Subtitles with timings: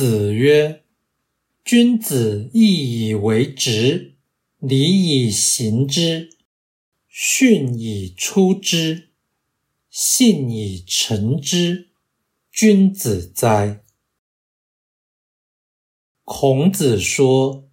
[0.00, 0.82] 子曰
[1.62, 4.14] ：“君子义以为直，
[4.58, 6.38] 礼以行之，
[7.06, 9.10] 训以出之，
[9.90, 11.90] 信以成之，
[12.50, 13.84] 君子哉！”
[16.24, 17.68] 孔子说：“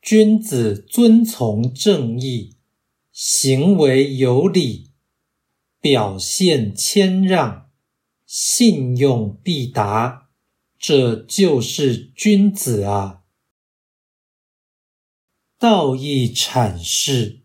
[0.00, 2.58] 君子遵从正义，
[3.10, 4.92] 行为有礼，
[5.80, 7.72] 表现谦让，
[8.24, 10.21] 信用必达，
[10.82, 13.22] 这就是君子啊！”
[15.56, 17.42] 道义阐释：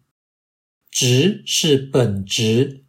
[0.90, 2.84] 直是本直，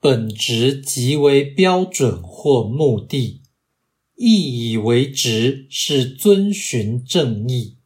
[0.00, 3.42] 本直即为标准或目的。
[4.16, 7.76] 义以为直是遵循正义，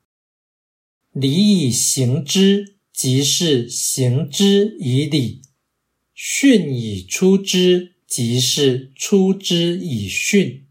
[1.12, 5.42] 礼以行之即是行之以礼，
[6.14, 10.66] 训以出之即是出之以训，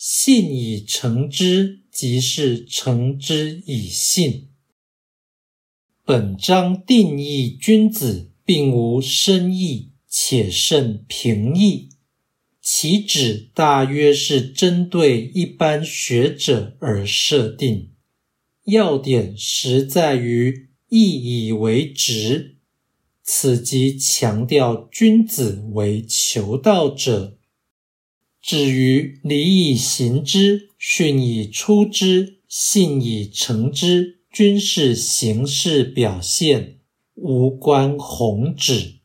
[0.00, 4.50] 信以成之即是成之以信。
[6.04, 11.88] 本章定义君子，并无深意，且甚平易。
[12.62, 17.90] 其旨大约是针对一般学者而设定，
[18.66, 22.58] 要点实在于义以为直，
[23.24, 27.37] 此即强调君子为求道者。
[28.40, 36.78] 至于礼以行之，训以出之，信以成之，均是形式表现，
[37.14, 38.97] 无关宏旨。